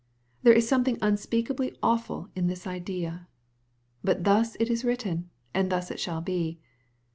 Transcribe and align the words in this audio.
There 0.41 0.53
is 0.55 0.67
something 0.67 0.97
un 0.99 1.13
speakably 1.13 1.75
awful 1.83 2.29
in 2.35 2.47
the 2.47 2.59
idea. 2.65 3.27
But 4.03 4.23
thus 4.23 4.57
it 4.59 4.67
is 4.71 4.83
written 4.83 5.29
and 5.53 5.71
thus 5.71 5.91
it 5.91 5.99
shall 5.99 6.21
be. 6.21 6.59